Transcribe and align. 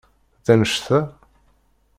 D 0.45 0.47
annect-a? 0.53 0.99